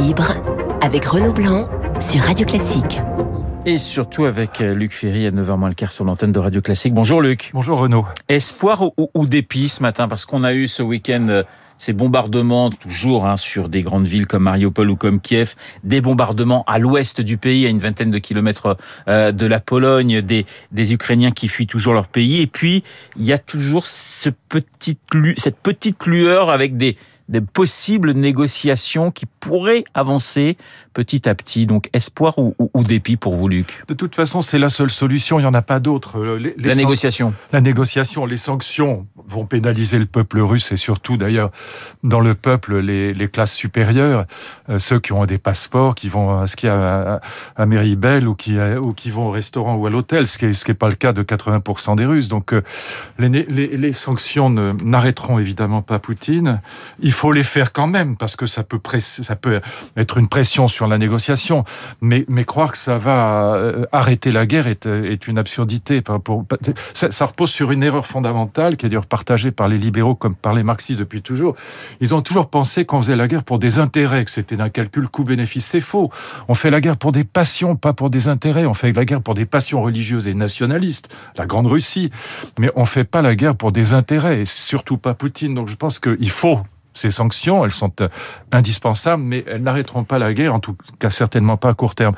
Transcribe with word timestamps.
libre 0.00 0.32
avec 0.80 1.04
Renaud 1.04 1.32
Blanc 1.32 1.68
sur 2.00 2.22
Radio 2.22 2.46
Classique. 2.46 3.00
Et 3.66 3.76
surtout 3.76 4.24
avec 4.24 4.62
euh, 4.62 4.74
Luc 4.74 4.92
Ferry 4.92 5.26
à 5.26 5.30
9h 5.30 5.58
moins 5.58 5.68
le 5.68 5.74
quart 5.74 5.92
sur 5.92 6.04
l'antenne 6.04 6.32
de 6.32 6.38
Radio 6.38 6.62
Classique. 6.62 6.94
Bonjour 6.94 7.20
Luc. 7.20 7.50
Bonjour 7.52 7.78
Renaud. 7.78 8.06
Espoir 8.28 8.82
ou, 8.96 9.10
ou 9.12 9.26
dépit 9.26 9.68
ce 9.68 9.82
matin? 9.82 10.08
Parce 10.08 10.24
qu'on 10.24 10.42
a 10.42 10.54
eu 10.54 10.68
ce 10.68 10.82
week-end 10.82 11.26
euh, 11.28 11.42
ces 11.76 11.92
bombardements, 11.92 12.70
toujours 12.70 13.26
hein, 13.26 13.36
sur 13.36 13.68
des 13.68 13.82
grandes 13.82 14.06
villes 14.06 14.26
comme 14.26 14.44
Mariupol 14.44 14.88
ou 14.88 14.96
comme 14.96 15.20
Kiev, 15.20 15.54
des 15.84 16.00
bombardements 16.00 16.64
à 16.66 16.78
l'ouest 16.78 17.20
du 17.20 17.36
pays, 17.36 17.66
à 17.66 17.68
une 17.68 17.78
vingtaine 17.78 18.10
de 18.10 18.18
kilomètres 18.18 18.78
euh, 19.08 19.32
de 19.32 19.44
la 19.44 19.60
Pologne, 19.60 20.22
des, 20.22 20.46
des 20.72 20.94
Ukrainiens 20.94 21.30
qui 21.30 21.48
fuient 21.48 21.66
toujours 21.66 21.92
leur 21.92 22.08
pays. 22.08 22.40
Et 22.40 22.46
puis, 22.46 22.84
il 23.16 23.24
y 23.24 23.32
a 23.32 23.38
toujours 23.38 23.86
ce 23.86 24.30
cette 25.36 25.58
petite 25.58 26.06
lueur 26.06 26.50
avec 26.50 26.76
des, 26.76 26.96
des 27.30 27.40
possibles 27.40 28.12
négociations 28.12 29.10
qui 29.10 29.24
pourraient 29.24 29.84
avancer 29.94 30.56
petit 30.92 31.28
à 31.28 31.34
petit. 31.34 31.64
Donc 31.64 31.88
espoir 31.92 32.38
ou, 32.38 32.54
ou, 32.58 32.70
ou 32.74 32.82
dépit 32.82 33.16
pour 33.16 33.36
vous, 33.36 33.48
Luc? 33.48 33.84
De 33.88 33.94
toute 33.94 34.14
façon, 34.14 34.42
c'est 34.42 34.58
la 34.58 34.68
seule 34.68 34.90
solution. 34.90 35.38
Il 35.38 35.42
n'y 35.42 35.48
en 35.48 35.54
a 35.54 35.62
pas 35.62 35.80
d'autre. 35.80 36.18
Euh, 36.18 36.52
la 36.58 36.74
négociation. 36.74 37.32
La 37.52 37.60
négociation. 37.60 38.26
Les 38.26 38.36
sanctions 38.36 39.06
vont 39.26 39.46
pénaliser 39.46 39.98
le 39.98 40.06
peuple 40.06 40.40
russe 40.40 40.72
et 40.72 40.76
surtout, 40.76 41.16
d'ailleurs, 41.16 41.50
dans 42.02 42.20
le 42.20 42.34
peuple, 42.34 42.78
les, 42.78 43.14
les 43.14 43.28
classes 43.28 43.54
supérieures, 43.54 44.26
euh, 44.68 44.80
ceux 44.80 44.98
qui 44.98 45.12
ont 45.12 45.24
des 45.24 45.38
passeports, 45.38 45.94
qui 45.94 46.08
vont 46.08 46.40
à 46.40 46.46
skier 46.48 46.68
à, 46.68 47.14
à, 47.14 47.20
à 47.62 47.66
Méribel 47.66 48.26
ou 48.26 48.34
qui, 48.34 48.58
ou 48.58 48.92
qui 48.92 49.10
vont 49.10 49.28
au 49.28 49.30
restaurant 49.30 49.76
ou 49.76 49.86
à 49.86 49.90
l'hôtel, 49.90 50.26
ce 50.26 50.36
qui 50.36 50.46
n'est 50.46 50.52
ce 50.52 50.72
pas 50.72 50.88
le 50.88 50.96
cas 50.96 51.12
de 51.12 51.22
80% 51.22 51.94
des 51.94 52.06
Russes. 52.06 52.28
Donc 52.28 52.52
euh, 52.52 52.62
les, 53.18 53.28
les, 53.28 53.76
les 53.76 53.92
sanctions 53.92 54.50
n'arrêteront 54.50 55.38
évidemment 55.38 55.82
pas 55.82 56.00
Poutine. 56.00 56.60
Il 57.00 57.12
faut 57.12 57.19
les 57.28 57.42
faire 57.42 57.72
quand 57.72 57.86
même 57.86 58.16
parce 58.16 58.36
que 58.36 58.46
ça 58.46 58.64
peut, 58.64 58.80
être 59.96 60.18
une 60.18 60.28
pression 60.28 60.68
sur 60.68 60.86
la 60.86 60.98
négociation. 60.98 61.64
Mais, 62.00 62.24
croire 62.44 62.72
que 62.72 62.78
ça 62.78 62.98
va 62.98 63.54
euh, 63.54 63.84
arrêter 63.92 64.32
la 64.32 64.46
guerre 64.46 64.66
est, 64.66 64.86
est 64.86 65.28
une 65.28 65.38
absurdité. 65.38 66.02
Ça, 66.94 67.26
repose 67.26 67.50
sur 67.50 67.70
une 67.70 67.82
erreur 67.82 68.06
fondamentale 68.06 68.76
qui 68.76 68.86
est 68.86 68.88
d'ailleurs 68.88 69.06
partagée 69.06 69.50
par 69.50 69.68
les 69.68 69.78
libéraux 69.78 70.14
comme 70.14 70.34
par 70.34 70.54
les 70.54 70.62
marxistes 70.62 70.98
depuis 70.98 71.22
toujours. 71.22 71.54
Ils 72.00 72.14
ont 72.14 72.22
toujours 72.22 72.48
pensé 72.48 72.84
qu'on 72.84 73.02
faisait 73.02 73.16
la 73.16 73.28
guerre 73.28 73.44
pour 73.44 73.58
des 73.58 73.78
intérêts, 73.78 74.24
que 74.24 74.30
c'était 74.30 74.60
un 74.60 74.70
calcul 74.70 75.08
coût-bénéfice. 75.08 75.66
C'est 75.66 75.80
faux. 75.80 76.10
On 76.48 76.54
fait 76.54 76.70
la 76.70 76.80
guerre 76.80 76.96
pour 76.96 77.12
des 77.12 77.24
passions, 77.24 77.76
pas 77.76 77.92
pour 77.92 78.10
des 78.10 78.28
intérêts. 78.28 78.66
On 78.66 78.74
fait 78.74 78.92
la 78.92 79.04
guerre 79.04 79.22
pour 79.22 79.34
des 79.34 79.46
passions 79.46 79.82
religieuses 79.82 80.28
et 80.28 80.34
nationalistes, 80.34 81.14
la 81.36 81.46
Grande 81.46 81.66
Russie. 81.66 82.10
Mais 82.58 82.70
on 82.76 82.84
fait 82.84 83.04
pas 83.04 83.22
la 83.22 83.34
guerre 83.34 83.56
pour 83.56 83.72
des 83.72 83.92
intérêts, 83.92 84.40
et 84.40 84.44
surtout 84.44 84.96
pas 84.96 85.14
Poutine. 85.14 85.54
Donc 85.54 85.68
je 85.68 85.76
pense 85.76 85.98
qu'il 85.98 86.30
faut 86.30 86.60
ces 86.94 87.10
sanctions, 87.10 87.64
elles 87.64 87.70
sont 87.70 87.92
indispensables, 88.52 89.22
mais 89.22 89.44
elles 89.46 89.62
n'arrêteront 89.62 90.04
pas 90.04 90.18
la 90.18 90.32
guerre, 90.32 90.54
en 90.54 90.60
tout 90.60 90.76
cas 90.98 91.10
certainement 91.10 91.56
pas 91.56 91.70
à 91.70 91.74
court 91.74 91.94
terme. 91.94 92.14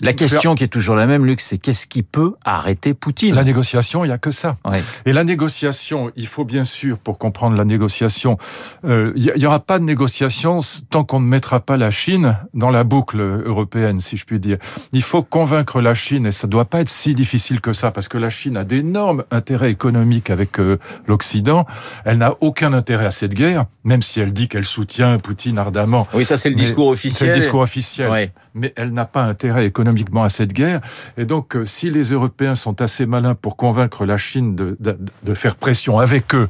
La 0.00 0.12
question 0.12 0.54
qui 0.54 0.64
est 0.64 0.68
toujours 0.68 0.96
la 0.96 1.06
même, 1.06 1.26
Luc, 1.26 1.40
c'est 1.40 1.58
qu'est-ce 1.58 1.86
qui 1.86 2.02
peut 2.02 2.34
arrêter 2.44 2.94
Poutine? 2.94 3.34
La 3.34 3.44
négociation, 3.44 4.04
il 4.04 4.08
n'y 4.08 4.14
a 4.14 4.18
que 4.18 4.30
ça. 4.30 4.56
Ouais. 4.64 4.82
Et 5.06 5.12
la 5.12 5.24
négociation, 5.24 6.10
il 6.16 6.26
faut 6.26 6.44
bien 6.44 6.64
sûr, 6.64 6.98
pour 6.98 7.18
comprendre 7.18 7.56
la 7.56 7.64
négociation, 7.64 8.38
euh, 8.84 9.12
il 9.16 9.32
n'y 9.36 9.46
aura 9.46 9.60
pas 9.60 9.78
de 9.78 9.84
négociation 9.84 10.60
tant 10.90 11.04
qu'on 11.04 11.20
ne 11.20 11.26
mettra 11.26 11.60
pas 11.60 11.76
la 11.76 11.90
Chine 11.90 12.36
dans 12.54 12.70
la 12.70 12.84
boucle 12.84 13.20
européenne, 13.20 14.00
si 14.00 14.16
je 14.16 14.24
puis 14.24 14.40
dire. 14.40 14.58
Il 14.92 15.02
faut 15.02 15.22
convaincre 15.22 15.80
la 15.80 15.94
Chine, 15.94 16.26
et 16.26 16.32
ça 16.32 16.46
ne 16.46 16.52
doit 16.52 16.64
pas 16.64 16.80
être 16.80 16.88
si 16.88 17.14
difficile 17.14 17.60
que 17.60 17.72
ça, 17.72 17.90
parce 17.90 18.08
que 18.08 18.18
la 18.18 18.30
Chine 18.30 18.56
a 18.56 18.64
d'énormes 18.64 19.24
intérêts 19.30 19.70
économiques 19.70 20.30
avec 20.30 20.58
euh, 20.58 20.78
l'Occident. 21.06 21.66
Elle 22.04 22.18
n'a 22.18 22.34
aucun 22.40 22.72
intérêt 22.72 23.06
à 23.06 23.10
cette 23.10 23.34
guerre, 23.34 23.66
même 23.84 24.02
si 24.02 24.13
elle 24.20 24.32
dit 24.32 24.48
qu'elle 24.48 24.64
soutient 24.64 25.18
Poutine 25.18 25.58
ardemment. 25.58 26.06
Oui, 26.14 26.24
ça 26.24 26.36
c'est 26.36 26.50
le 26.50 26.56
discours 26.56 26.88
officiel. 26.88 27.28
C'est 27.28 27.34
le 27.34 27.40
discours 27.40 27.60
officiel. 27.60 28.30
Mais 28.56 28.72
elle 28.76 28.92
n'a 28.92 29.04
pas 29.04 29.24
intérêt 29.24 29.66
économiquement 29.66 30.22
à 30.22 30.28
cette 30.28 30.52
guerre. 30.52 30.80
Et 31.16 31.24
donc, 31.24 31.56
euh, 31.56 31.64
si 31.64 31.90
les 31.90 32.12
Européens 32.12 32.54
sont 32.54 32.80
assez 32.80 33.04
malins 33.04 33.34
pour 33.34 33.56
convaincre 33.56 34.06
la 34.06 34.16
Chine 34.16 34.54
de, 34.54 34.76
de, 34.78 34.96
de 35.24 35.34
faire 35.34 35.56
pression 35.56 35.98
avec 35.98 36.36
eux 36.36 36.48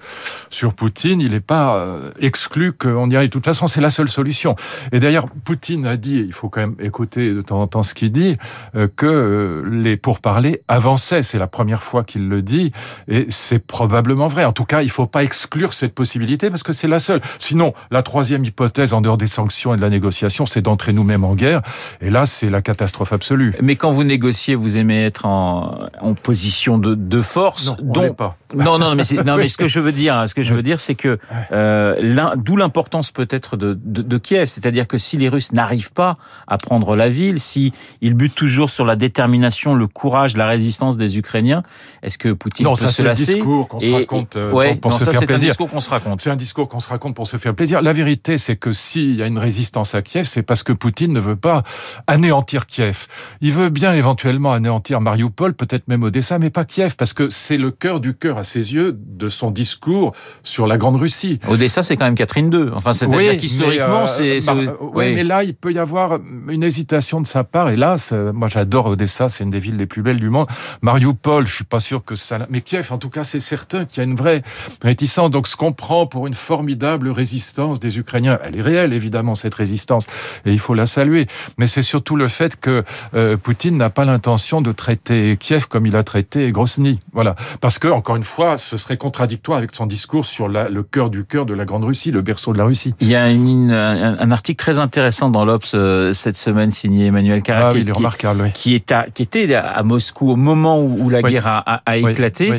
sur 0.51 0.75
Poutine, 0.75 1.23
il 1.23 1.31
n'est 1.31 1.41
pas 1.41 1.77
euh, 1.77 2.11
exclu 2.21 2.73
qu'on 2.73 3.09
y 3.09 3.17
aille. 3.17 3.29
De 3.29 3.33
toute 3.33 3.47
façon, 3.47 3.69
c'est 3.69 3.81
la 3.81 3.89
seule 3.89 4.09
solution. 4.09 4.55
Et 4.93 5.01
d'ailleurs, 5.01 5.29
Poutine 5.45 5.87
a 5.87 5.97
dit, 5.97 6.23
il 6.27 6.35
faut 6.35 6.51
quand 6.51 6.61
même 6.61 6.77
écouter 6.79 7.33
de 7.33 7.41
temps 7.41 7.63
en 7.63 7.67
temps 7.69 7.83
ce 7.83 7.95
qu'il 7.95 8.13
dit, 8.13 8.37
euh, 8.77 8.87
que 8.95 9.65
les 9.71 9.97
pourparlers 9.97 10.61
avançaient. 10.69 11.23
C'est 11.23 11.39
la 11.39 11.47
première 11.47 11.83
fois 11.83 12.05
qu'il 12.05 12.29
le 12.29 12.43
dit. 12.43 12.73
Et 13.09 13.27
c'est 13.31 13.61
probablement 13.61 14.29
vrai. 14.29 14.45
En 14.45 14.53
tout 14.53 14.67
cas, 14.67 14.83
il 14.83 14.87
ne 14.87 14.91
faut 14.91 15.07
pas 15.07 15.25
exclure 15.25 15.73
cette 15.73 15.95
possibilité 15.95 16.51
parce 16.51 16.63
que 16.63 16.75
c'est 16.75 16.89
la 16.89 16.99
seule. 16.99 17.23
Sinon, 17.55 17.73
la 17.93 18.03
troisième 18.03 18.45
hypothèse, 18.45 18.95
en 18.95 19.01
dehors 19.01 19.17
des 19.17 19.29
sanctions 19.29 19.75
et 19.75 19.77
de 19.77 19.81
la 19.81 19.89
négociation, 19.89 20.45
c'est 20.45 20.61
d'entrer 20.61 20.93
nous-mêmes 20.93 21.23
en 21.23 21.37
guerre. 21.37 21.63
Et 22.01 22.11
là, 22.11 22.27
c'est 22.27 22.51
la 22.51 22.63
catastrophe 22.63 23.13
absolue. 23.13 23.55
Mais 23.63 23.77
quand 23.77 23.93
vous 23.93 24.03
négociez, 24.03 24.57
vous 24.57 24.77
aimez 24.77 25.05
être 25.05 25.25
en, 25.25 25.87
en 26.01 26.15
position 26.15 26.79
de, 26.79 26.97
de 26.97 27.23
force. 27.23 27.69
Non, 27.69 27.77
dont... 27.81 28.13
pas. 28.13 28.37
Non, 28.55 28.79
non, 28.79 28.95
mais, 28.95 29.03
non, 29.25 29.37
mais 29.37 29.49
ce 29.49 29.59
que 29.59 29.67
je 29.67 29.81
veux 29.81 29.91
dire, 29.91 30.29
ce 30.29 30.35
que 30.35 30.43
je 30.43 30.55
veux 30.55 30.63
dire, 30.63 30.79
c'est 30.79 30.95
que 30.95 31.19
euh, 31.51 32.35
d'où 32.37 32.57
l'importance 32.57 33.11
peut-être 33.11 33.57
de, 33.57 33.77
de, 33.83 34.01
de, 34.01 34.19
Kiev, 34.19 34.47
c'est-à-dire 34.47 34.87
que 34.87 34.97
si 34.97 35.17
les 35.17 35.29
Russes 35.29 35.51
n'arrivent 35.51 35.93
pas 35.93 36.17
à 36.47 36.57
prendre 36.57 36.95
la 36.95 37.09
ville, 37.09 37.41
si 37.41 37.73
ils 38.01 38.15
butent 38.15 38.37
toujours 38.37 38.71
sur 38.71 38.85
la 38.85 38.95
détermination, 38.95 39.75
le 39.75 39.89
courage, 39.89 40.37
la 40.37 40.47
résistance 40.47 40.97
des 40.97 41.19
Ukrainiens, 41.19 41.65
est-ce 42.05 42.17
que 42.17 42.33
Poutine 42.33 42.65
non, 42.65 42.75
peut 42.75 42.83
ça, 42.83 42.89
se 42.89 43.03
lasser 43.03 43.25
C'est 43.25 43.33
un 43.33 43.35
discours 43.35 43.69
qu'on 43.69 43.81
se 43.81 43.93
raconte 43.93 44.39
ouais, 44.53 44.77
pour 44.77 44.93
non, 44.93 44.99
se 44.99 45.05
ça, 45.05 45.11
faire 45.11 45.27
plaisir. 45.27 45.39
C'est 45.39 45.45
un 45.45 45.49
discours 45.49 45.71
qu'on 45.71 45.81
se 45.81 45.91
raconte. 45.91 46.21
C'est 46.21 46.31
un 46.31 46.37
discours 46.37 46.69
qu'on 46.69 46.81
se 46.81 46.89
raconte 46.89 47.17
pour 47.17 47.27
se 47.27 47.39
faire 47.45 47.55
plaisir. 47.55 47.83
La 47.83 47.93
vérité, 47.93 48.39
c'est 48.39 48.57
que 48.57 48.73
s'il 48.73 49.17
y 49.17 49.23
a 49.23 49.27
une 49.27 49.39
résistance 49.39 49.95
à 49.95 50.01
Kiev, 50.01 50.25
c'est 50.25 50.43
parce 50.43 50.63
que 50.63 50.73
Poutine 50.73 51.13
ne 51.13 51.21
veut 51.21 51.37
pas 51.37 51.63
anéantir 52.07 52.67
Kiev. 52.67 53.07
Il 53.43 53.53
veut 53.53 53.69
bien 53.69 53.93
éventuellement 53.93 54.55
anéantir 54.55 55.03
Mariupol, 55.03 55.53
peut-être 55.53 55.87
même 55.87 56.03
Odessa, 56.05 56.39
mais 56.39 56.49
pas 56.49 56.65
Kiev, 56.65 56.97
parce 56.97 57.13
que 57.13 57.29
c'est 57.29 57.59
le 57.59 57.71
cœur 57.71 58.01
du 58.01 58.15
cœur 58.15 58.39
à 58.39 58.45
ses 58.45 58.73
yeux 58.73 58.97
de 58.99 59.29
son 59.29 59.51
discours 59.51 60.15
sur 60.43 60.67
la 60.67 60.79
Grande 60.79 60.97
Russie. 60.97 61.39
Odessa, 61.47 61.83
c'est 61.83 61.99
quand 61.99 62.07
même 62.07 62.15
Catherine 62.15 62.51
II. 62.51 62.71
Enfin, 62.73 62.95
c'est-à-dire 62.95 63.19
oui, 63.19 63.37
qu'historiquement, 63.37 64.05
euh, 64.05 64.07
c'est. 64.07 64.47
Bah, 64.47 64.55
oui, 64.57 64.69
oui, 64.81 65.15
mais 65.15 65.25
là, 65.25 65.45
il 65.45 65.55
peut 65.55 65.73
y 65.73 65.79
avoir 65.79 66.19
une 66.49 66.63
hésitation 66.63 67.21
de 67.21 67.27
sa 67.27 67.45
part. 67.45 67.69
Et 67.69 67.77
là, 67.77 67.97
moi, 68.33 68.49
j'adore 68.49 68.87
Odessa, 68.87 69.29
c'est 69.29 69.45
une 69.45 69.51
des 69.51 69.59
villes 69.59 69.77
les 69.77 69.87
plus 69.87 70.01
belles 70.01 70.21
du 70.21 70.31
monde. 70.31 70.47
Mariupol, 70.81 71.47
je 71.47 71.55
suis 71.57 71.65
pas 71.65 71.81
sûr 71.81 72.03
que 72.07 72.15
ça. 72.15 72.47
Mais 72.49 72.63
Kiev, 72.63 72.91
en 72.91 72.97
tout 72.97 73.11
cas, 73.11 73.23
c'est 73.23 73.39
certain 73.39 73.85
qu'il 73.85 73.99
y 73.99 74.01
a 74.01 74.05
une 74.05 74.17
vraie 74.17 74.43
réticence. 74.83 75.31
Donc, 75.31 75.47
ce 75.47 75.57
qu'on 75.57 75.75
prend 75.75 76.07
pour 76.07 76.27
une 76.27 76.33
formidable 76.33 77.11
résistance 77.11 77.34
des 77.81 77.99
Ukrainiens, 77.99 78.39
elle 78.45 78.57
est 78.57 78.63
réelle, 78.63 78.93
évidemment, 78.93 79.35
cette 79.35 79.55
résistance, 79.55 80.07
et 80.45 80.53
il 80.53 80.59
faut 80.59 80.75
la 80.75 80.87
saluer. 80.87 81.27
Mais 81.59 81.67
c'est 81.67 81.83
surtout 81.83 82.17
le 82.17 82.29
fait 82.29 82.57
que 82.57 82.85
euh, 83.15 83.37
Poutine 83.37 83.77
n'a 83.77 83.91
pas 83.91 84.05
l'intention 84.05 84.61
de 84.61 84.73
traiter 84.73 85.37
Kiev 85.39 85.67
comme 85.69 85.87
il 85.87 85.97
a 85.97 86.03
traité 86.03 86.51
Grozny. 86.51 87.01
Voilà. 87.13 87.35
Parce 87.61 87.79
que, 87.79 87.89
encore 87.89 88.17
une 88.17 88.25
fois, 88.25 88.59
ce 88.59 88.77
serait 88.77 88.97
contradictoire 88.97 89.59
avec 89.59 89.75
son 89.75 89.87
discours 89.87 90.25
sur 90.25 90.49
la, 90.49 90.69
le 90.69 90.83
cœur 90.83 91.11
du 91.11 91.25
cœur 91.25 91.47
de 91.47 91.55
la 91.55 91.65
Grande 91.65 91.85
Russie, 91.85 92.11
le 92.11 92.23
berceau 92.23 92.53
de 92.53 92.59
la 92.59 92.65
Russie. 92.65 92.95
Il 93.01 93.09
y 93.09 93.17
a 93.17 93.31
une, 93.31 93.71
un, 93.71 94.19
un, 94.19 94.31
article 94.31 94.63
très 94.63 94.79
intéressant 94.79 95.29
dans 95.31 95.45
l'Obs 95.45 95.73
euh, 95.75 96.13
cette 96.13 96.37
semaine 96.37 96.71
signé 96.71 97.07
Emmanuel 97.07 97.43
Carré, 97.43 97.65
ah, 97.65 97.71
qui, 97.71 97.77
oui, 97.77 97.83
il 97.83 97.89
est 97.89 97.93
qui, 97.93 97.99
remarquable, 97.99 98.43
oui. 98.43 98.53
qui, 98.53 98.75
est 98.75 98.93
à, 98.93 99.07
qui 99.13 99.23
était 99.23 99.55
à 99.55 99.83
Moscou 99.83 100.31
au 100.31 100.37
moment 100.37 100.81
où, 100.81 101.05
où 101.05 101.11
la 101.11 101.21
oui. 101.21 101.33
guerre 101.33 101.47
a, 101.47 101.59
a, 101.59 101.83
a 101.87 101.97
éclaté. 101.97 102.55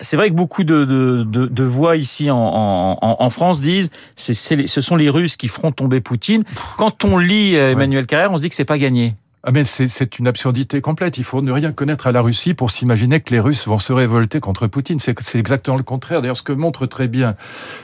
C'est 0.00 0.16
vrai 0.16 0.30
que 0.30 0.34
beaucoup 0.34 0.64
de, 0.64 0.84
de, 0.84 1.24
de, 1.24 1.46
de 1.46 1.64
voix 1.64 1.96
ici 1.96 2.30
en, 2.30 2.38
en, 2.38 3.16
en 3.18 3.30
France 3.30 3.60
disent 3.60 3.90
c'est, 4.16 4.66
ce 4.66 4.80
sont 4.80 4.96
les 4.96 5.10
Russes 5.10 5.36
qui 5.36 5.48
feront 5.48 5.72
tomber 5.72 6.00
Poutine. 6.00 6.42
Quand 6.76 7.04
on 7.04 7.18
lit 7.18 7.56
euh, 7.56 7.72
Emmanuel 7.72 8.06
Carrère, 8.06 8.32
on 8.32 8.36
se 8.36 8.42
dit 8.42 8.48
que 8.48 8.54
c'est 8.54 8.64
pas 8.64 8.78
gagné. 8.78 9.14
Ah 9.48 9.52
mais 9.52 9.62
c'est 9.62 10.18
une 10.18 10.26
absurdité 10.26 10.80
complète. 10.80 11.18
Il 11.18 11.24
faut 11.24 11.40
ne 11.40 11.52
rien 11.52 11.70
connaître 11.70 12.08
à 12.08 12.12
la 12.12 12.20
Russie 12.20 12.52
pour 12.52 12.72
s'imaginer 12.72 13.20
que 13.20 13.32
les 13.32 13.38
Russes 13.38 13.68
vont 13.68 13.78
se 13.78 13.92
révolter 13.92 14.40
contre 14.40 14.66
Poutine. 14.66 14.98
C'est 14.98 15.38
exactement 15.38 15.76
le 15.76 15.84
contraire. 15.84 16.20
D'ailleurs, 16.20 16.36
ce 16.36 16.42
que 16.42 16.52
montre 16.52 16.86
très 16.86 17.06
bien 17.06 17.36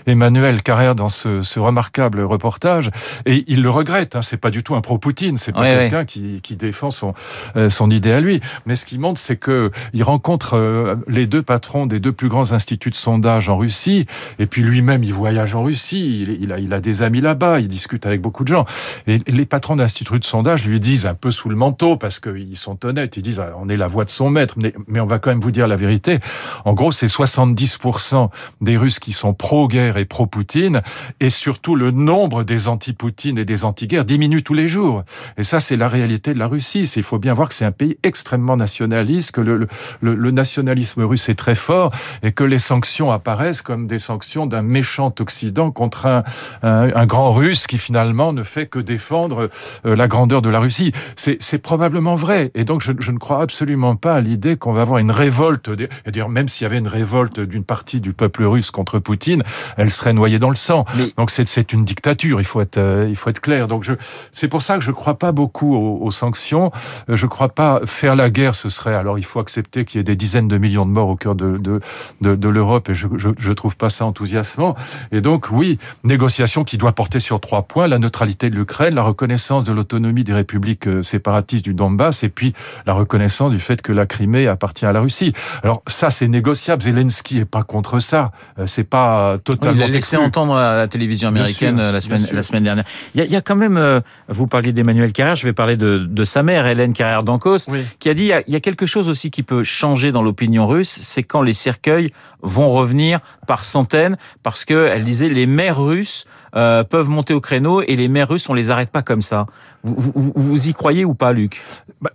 Emmanuel 0.07 0.61
Carrère 0.63 0.97
dans 0.97 1.09
ce, 1.09 1.41
ce 1.43 1.61
remarquable 1.61 2.21
reportage, 2.23 2.91
et 3.27 3.45
il 3.47 3.63
le 3.63 3.71
regrette. 3.71 4.17
Hein, 4.17 4.23
c'est 4.23 4.39
pas 4.39 4.51
du 4.51 4.65
tout 4.65 4.75
un 4.75 4.81
pro-Poutine. 4.81 5.37
C'est 5.37 5.53
pas 5.53 5.61
ouais, 5.61 5.69
quelqu'un 5.69 5.99
ouais. 5.99 6.07
qui, 6.07 6.41
qui, 6.41 6.57
défend 6.57 6.91
son, 6.91 7.15
euh, 7.55 7.71
son 7.71 7.91
idée 7.91 8.11
à 8.11 8.21
lui. 8.21 8.41
Mais 8.67 8.75
ce 8.75 8.85
qui 8.85 8.99
montre, 8.99 9.21
c'est 9.21 9.37
que 9.37 9.71
il 9.93 10.03
rencontre 10.03 10.57
euh, 10.57 10.97
les 11.07 11.29
deux 11.29 11.43
patrons 11.43 11.87
des 11.87 12.01
deux 12.01 12.13
plus 12.13 12.29
grands 12.29 12.53
instituts 12.53 12.91
de 12.91 12.97
sondage 12.97 13.49
en 13.49 13.57
Russie, 13.57 14.07
et 14.41 14.47
puis 14.47 14.63
lui-même, 14.63 15.05
il 15.05 15.15
voyage 15.15 15.55
en 15.55 15.63
Russie. 15.63 16.23
Il, 16.23 16.43
il, 16.43 16.53
a, 16.53 16.59
il 16.59 16.73
a 16.73 16.81
des 16.81 17.03
amis 17.03 17.21
là-bas. 17.21 17.61
Il 17.61 17.69
discute 17.69 18.05
avec 18.05 18.21
beaucoup 18.21 18.43
de 18.43 18.49
gens. 18.49 18.65
Et 19.07 19.21
les 19.29 19.47
patrons 19.47 19.77
d'instituts 19.77 20.19
de 20.19 20.25
sondage 20.25 20.67
lui 20.67 20.81
disent 20.81 21.07
un 21.07 21.15
peu 21.15 21.31
sous 21.31 21.52
manteau 21.57 21.97
parce 21.97 22.21
qu'ils 22.21 22.57
sont 22.57 22.85
honnêtes. 22.85 23.17
Ils 23.17 23.23
disent 23.23 23.41
ah, 23.41 23.55
on 23.59 23.69
est 23.69 23.77
la 23.77 23.87
voix 23.87 24.05
de 24.05 24.11
son 24.11 24.31
maître, 24.31 24.55
mais, 24.57 25.01
on 25.01 25.07
va 25.07 25.19
quand 25.19 25.31
même 25.31 25.41
vous 25.41 25.51
dire 25.51 25.69
la 25.69 25.77
vérité. 25.77 26.19
En 26.65 26.75
gros, 26.75 26.93
c'est 26.93 27.07
70% 27.07 28.29
des 28.61 28.77
Russes 28.77 28.99
qui 28.99 29.13
sont 29.13 29.35
pro-guerre 29.35 29.97
et 29.97 30.05
pro-Poutine, 30.05 30.83
et 31.21 31.31
surtout 31.31 31.77
le 31.77 31.91
nombre 31.91 32.45
des 32.45 32.69
anti-Poutine 32.69 33.39
et 33.39 33.45
des 33.45 33.65
anti-guerre 33.65 34.05
diminue 34.05 34.43
tous 34.43 34.55
les 34.55 34.69
jours. 34.69 35.05
Et 35.37 35.43
ça, 35.43 35.61
c'est 35.61 35.77
la 35.77 35.89
réalité 35.89 36.35
de 36.35 36.39
la 36.39 36.47
Russie. 36.47 36.91
Il 36.97 37.03
faut 37.03 37.19
bien 37.19 37.33
voir 37.33 37.49
que 37.49 37.55
c'est 37.55 37.65
un 37.65 37.73
pays 37.73 37.97
extrêmement 38.03 38.57
nationaliste, 38.57 39.33
que 39.33 39.41
le, 39.41 40.31
nationalisme 40.31 41.03
russe 41.03 41.29
est 41.29 41.35
très 41.35 41.55
fort, 41.55 41.93
et 42.23 42.33
que 42.33 42.45
les 42.45 42.59
sanctions 42.59 43.11
apparaissent 43.11 43.63
comme 43.63 43.87
des 43.87 43.99
sanctions 43.99 44.47
d'un 44.47 44.63
méchant 44.63 45.15
Occident 45.21 45.71
contre 45.71 46.07
un, 46.07 46.23
un, 46.63 46.95
un, 46.95 47.07
grand 47.07 47.33
Russe 47.33 47.67
qui 47.67 47.79
finalement 47.79 48.33
ne 48.33 48.43
fait 48.43 48.67
que 48.67 48.79
défendre 48.79 49.51
euh, 49.87 49.97
la 49.97 50.09
grandeur 50.09 50.43
de 50.43 50.49
la 50.49 50.61
Russie. 50.61 50.93
C'est 51.17 51.32
probablement 51.63 52.15
vrai. 52.15 52.51
Et 52.55 52.65
donc, 52.65 52.83
je, 52.83 52.93
je, 52.99 53.13
ne 53.13 53.19
crois 53.19 53.41
absolument 53.43 53.97
pas 53.97 54.15
à 54.15 54.21
l'idée 54.21 54.57
qu'on 54.57 54.73
va 54.73 54.83
avoir 54.83 54.99
une 54.99 55.11
révolte. 55.11 55.71
D'ailleurs, 56.07 56.29
même 56.29 56.49
s'il 56.49 56.65
y 56.65 56.67
avait 56.67 56.79
une 56.79 56.89
révolte 56.89 57.41
d'une 57.41 57.65
partie 57.65 58.01
du 58.01 58.13
peuple 58.13 58.45
russe 58.45 58.71
contre 58.71 58.99
Poutine, 58.99 59.43
elle 59.77 59.91
serait 59.91 60.13
noyée 60.13 60.39
dans 60.39 60.51
le 60.51 60.57
sang. 60.57 60.85
Mais... 60.97 61.13
Donc, 61.17 61.31
c'est 61.31 61.73
une 61.73 61.85
dictature. 61.85 62.41
Il 62.41 62.45
faut 62.45 62.61
être, 62.61 62.79
euh, 62.79 63.07
il 63.09 63.17
faut 63.17 63.31
être 63.31 63.41
clair. 63.41 63.69
Donc, 63.69 63.87
c'est 64.31 64.49
pour 64.49 64.63
ça 64.63 64.79
que 64.79 64.85
je 64.85 64.91
ne 64.91 64.95
crois 64.95 65.19
pas 65.19 65.33
beaucoup 65.33 65.75
aux, 65.75 65.99
aux 66.03 66.11
sanctions. 66.11 66.71
Euh, 67.09 67.17
je 67.17 67.27
ne 67.27 67.31
crois 67.31 67.49
pas 67.49 67.81
faire 67.87 68.17
la 68.17 68.31
guerre. 68.31 68.55
Ce 68.55 68.69
serait 68.69 68.95
alors, 68.95 69.19
il 69.19 69.25
faut 69.25 69.41
accepter 69.41 69.85
qu'il 69.85 69.99
y 69.99 70.01
ait 70.01 70.05
des 70.05 70.17
dizaines 70.17 70.49
de 70.49 70.59
millions 70.59 70.87
de 70.87 70.91
morts 70.91 71.09
au 71.09 71.17
cœur 71.17 71.35
de, 71.35 71.59
de, 71.59 71.81
de, 72.21 72.35
de 72.35 72.49
l'Europe. 72.49 72.89
Et 72.89 72.95
je, 72.95 73.09
je, 73.17 73.31
je 73.39 73.53
trouve 73.53 73.77
pas 73.77 73.89
ça 73.89 74.05
enthousiasmant. 74.05 74.75
Et 75.11 75.21
donc, 75.21 75.49
oui, 75.51 75.79
négociation 76.05 76.65
qui 76.65 76.79
doit 76.79 76.93
porter 76.93 77.21
sur 77.21 77.41
trois 77.41 77.63
points 77.63 77.87
la 77.87 77.99
neutralité 77.99 78.51
de 78.51 78.57
l'Ukraine, 78.57 78.95
la 78.95 79.03
reconnaissance 79.03 79.65
de 79.65 79.73
l'autonomie 79.73 80.25
des 80.25 80.35
républiques 80.35 80.87
euh, 80.89 81.03
séparatistes 81.23 81.65
du 81.65 81.73
Donbass 81.75 82.25
et 82.25 82.29
puis 82.29 82.53
la 82.85 82.95
reconnaissance 82.95 83.53
du 83.53 83.61
fait 83.61 83.81
que 83.81 83.93
la 83.93 84.07
Crimée 84.07 84.49
appartient 84.49 84.85
à 84.87 84.93
la 84.93 85.01
Russie. 85.01 85.33
Alors 85.63 85.83
ça, 85.87 86.11
c'est 86.11 86.27
négociable. 86.27 86.83
Zelensky 86.83 87.39
est 87.39 87.45
pas 87.45 87.63
contre 87.63 88.01
ça. 88.01 88.33
Euh, 88.59 88.67
c'est 88.67 88.83
pas 88.85 89.39
totalement. 89.45 89.77
il 89.77 89.83
a 89.85 89.87
laissé 89.87 90.17
exclu. 90.17 90.27
entendre 90.27 90.57
à 90.57 90.77
la 90.77 90.89
télévision 90.89 91.29
américaine 91.29 91.77
sûr, 91.79 91.93
la 91.93 92.01
semaine 92.01 92.27
la 92.33 92.43
semaine 92.43 92.65
dernière. 92.65 92.85
Il 93.15 93.19
y 93.19 93.21
a, 93.23 93.25
il 93.27 93.31
y 93.31 93.37
a 93.37 93.41
quand 93.41 93.55
même. 93.55 93.77
euh, 93.77 94.01
Vous 94.29 94.49
parliez 94.49 94.73
d'Emmanuel 94.73 95.13
Carrère. 95.13 95.37
Je 95.37 95.45
vais 95.47 95.53
parler 95.53 95.77
de, 95.77 95.99
de 95.99 96.25
sa 96.25 96.43
mère, 96.43 96.67
Hélène 96.67 96.93
Carrère 96.93 97.23
d'Ancos, 97.23 97.69
Oui. 97.69 97.85
qui 98.01 98.09
a 98.11 98.15
dit 98.15 98.23
il 98.23 98.29
y 98.29 98.33
a, 98.33 98.43
il 98.49 98.53
y 98.53 98.57
a 98.57 98.61
quelque 98.61 98.87
chose 98.87 99.09
aussi 99.09 99.31
qui 99.31 99.43
peut 99.45 99.63
changer 99.63 100.11
dans 100.11 100.23
l'opinion 100.23 100.67
russe, 100.67 100.99
c'est 101.03 101.23
quand 101.23 101.43
les 101.43 101.55
cercueils 101.55 102.11
vont 102.43 102.71
revenir 102.73 103.21
par 103.47 103.63
centaines, 103.65 104.17
parce 104.43 104.65
que 104.65 104.89
elle 104.93 105.05
disait 105.05 105.29
les 105.29 105.47
mères 105.47 105.81
russes 105.81 106.25
euh, 106.55 106.85
peuvent 106.85 107.09
monter 107.09 107.35
au 107.35 107.41
créneau 107.41 107.83
et 107.83 107.97
les 107.97 108.09
mères 108.09 108.29
russes 108.29 108.49
on 108.49 108.55
les 108.55 108.71
arrête 108.71 108.91
pas 108.91 109.03
comme 109.03 109.23
ça. 109.23 109.47
Vous, 109.83 110.13
vous, 110.15 110.33
vous 110.35 110.69
y 110.69 110.75
croyez 110.75 111.05
ou 111.05 111.15
pas, 111.15 111.33
Luc? 111.33 111.63
Bah, 112.01 112.11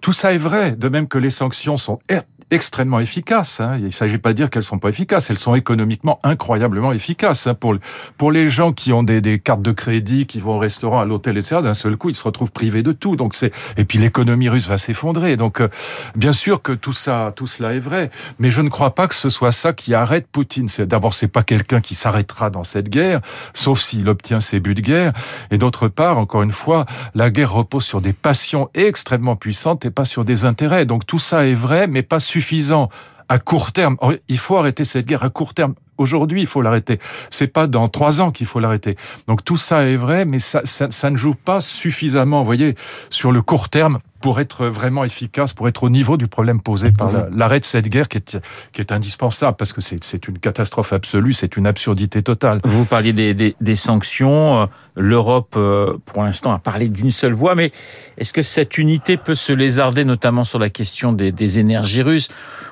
tout 0.00 0.12
ça 0.12 0.32
est 0.32 0.38
vrai, 0.38 0.72
de 0.72 0.88
même 0.88 1.08
que 1.08 1.18
les 1.18 1.30
sanctions 1.30 1.76
sont 1.76 1.98
extrêmement 2.50 3.00
efficaces. 3.00 3.60
Hein. 3.60 3.76
Il 3.78 3.84
ne 3.84 3.90
s'agit 3.90 4.18
pas 4.18 4.30
de 4.30 4.34
dire 4.34 4.50
qu'elles 4.50 4.62
sont 4.62 4.78
pas 4.78 4.88
efficaces, 4.88 5.30
elles 5.30 5.38
sont 5.38 5.54
économiquement 5.54 6.18
incroyablement 6.22 6.92
efficaces. 6.92 7.46
Hein. 7.46 7.54
Pour, 7.54 7.74
pour 8.16 8.32
les 8.32 8.48
gens 8.48 8.72
qui 8.72 8.92
ont 8.92 9.02
des, 9.02 9.38
cartes 9.38 9.62
de 9.62 9.72
crédit, 9.72 10.26
qui 10.26 10.40
vont 10.40 10.56
au 10.56 10.58
restaurant, 10.58 11.00
à 11.00 11.04
l'hôtel, 11.04 11.36
etc., 11.36 11.60
d'un 11.62 11.74
seul 11.74 11.96
coup, 11.96 12.08
ils 12.08 12.14
se 12.14 12.24
retrouvent 12.24 12.52
privés 12.52 12.82
de 12.82 12.92
tout. 12.92 13.16
Donc 13.16 13.34
c'est 13.34 13.52
et 13.76 13.84
puis 13.84 13.98
l'économie 13.98 14.48
russe 14.48 14.68
va 14.68 14.78
s'effondrer. 14.78 15.36
Donc 15.36 15.60
euh, 15.60 15.68
bien 16.14 16.32
sûr 16.32 16.62
que 16.62 16.72
tout 16.72 16.92
ça, 16.92 17.32
tout 17.34 17.46
cela 17.46 17.74
est 17.74 17.78
vrai, 17.78 18.10
mais 18.38 18.50
je 18.50 18.60
ne 18.60 18.68
crois 18.68 18.94
pas 18.94 19.08
que 19.08 19.14
ce 19.14 19.28
soit 19.28 19.52
ça 19.52 19.72
qui 19.72 19.94
arrête 19.94 20.26
Poutine. 20.26 20.68
C'est 20.68 20.86
d'abord 20.86 21.14
c'est 21.14 21.28
pas 21.28 21.42
quelqu'un 21.42 21.80
qui 21.80 21.94
s'arrêtera 21.94 22.50
dans 22.50 22.64
cette 22.64 22.88
guerre, 22.88 23.20
sauf 23.52 23.80
s'il 23.80 24.08
obtient 24.08 24.40
ses 24.40 24.60
buts 24.60 24.74
de 24.74 24.80
guerre. 24.80 25.12
Et 25.50 25.58
d'autre 25.58 25.88
part, 25.88 26.18
encore 26.18 26.42
une 26.42 26.50
fois, 26.50 26.86
la 27.14 27.30
guerre 27.30 27.52
repose 27.52 27.84
sur 27.84 28.00
des 28.00 28.12
passions 28.12 28.68
extrêmement 28.74 29.36
puissantes 29.36 29.84
et 29.84 29.90
pas 29.90 30.04
sur 30.04 30.24
des 30.24 30.44
intérêts. 30.44 30.86
Donc 30.86 31.06
tout 31.06 31.18
ça 31.18 31.46
est 31.46 31.54
vrai, 31.54 31.86
mais 31.86 32.02
pas 32.02 32.20
suffisant 32.34 32.88
à 33.28 33.38
court 33.38 33.70
terme. 33.70 33.96
Il 34.28 34.38
faut 34.38 34.56
arrêter 34.56 34.84
cette 34.84 35.06
guerre 35.06 35.22
à 35.22 35.30
court 35.30 35.54
terme. 35.54 35.74
Aujourd'hui, 35.98 36.40
il 36.40 36.48
faut 36.48 36.62
l'arrêter. 36.62 36.98
C'est 37.30 37.46
pas 37.46 37.68
dans 37.68 37.88
trois 37.88 38.20
ans 38.20 38.32
qu'il 38.32 38.46
faut 38.46 38.58
l'arrêter. 38.58 38.96
Donc 39.28 39.44
tout 39.44 39.56
ça 39.56 39.84
est 39.84 39.96
vrai, 39.96 40.24
mais 40.24 40.40
ça, 40.40 40.62
ça, 40.64 40.90
ça 40.90 41.10
ne 41.10 41.16
joue 41.16 41.34
pas 41.34 41.60
suffisamment, 41.60 42.40
vous 42.40 42.44
voyez, 42.44 42.74
sur 43.08 43.30
le 43.30 43.40
court 43.40 43.68
terme 43.68 44.00
pour 44.24 44.40
être 44.40 44.64
vraiment 44.68 45.04
efficace, 45.04 45.52
pour 45.52 45.68
être 45.68 45.82
au 45.82 45.90
niveau 45.90 46.16
du 46.16 46.28
problème 46.28 46.58
posé 46.62 46.90
par 46.90 47.12
la- 47.12 47.28
l'arrêt 47.30 47.60
de 47.60 47.66
cette 47.66 47.88
guerre 47.88 48.08
qui 48.08 48.16
est, 48.16 48.38
qui 48.72 48.80
est 48.80 48.90
indispensable 48.90 49.54
parce 49.58 49.74
que 49.74 49.82
c'est 49.82 50.28
une 50.28 50.38
catastrophe 50.38 50.94
absolue, 50.94 51.34
c'est 51.34 51.58
une 51.58 51.66
absurdité 51.66 52.22
totale. 52.22 52.62
Vous 52.64 52.86
parliez 52.86 53.12
des, 53.12 53.34
des, 53.34 53.54
des 53.60 53.76
sanctions. 53.76 54.62
euh, 54.62 54.66
L'Europe, 54.96 55.54
euh, 55.58 55.98
pour 56.06 56.22
l'instant, 56.22 56.54
a 56.54 56.58
parlé 56.58 56.88
d'une 56.88 57.10
seule 57.10 57.34
voix, 57.34 57.54
mais 57.54 57.70
est-ce 58.16 58.32
que 58.32 58.40
cette 58.42 58.78
unité 58.78 59.18
peut 59.18 59.34
se 59.34 59.52
lézarder, 59.52 60.06
notamment 60.06 60.44
sur 60.44 60.58
la 60.58 60.70
question 60.70 61.12
des, 61.12 61.30
des 61.30 61.58
énergies 61.58 62.00
russes? 62.00 62.28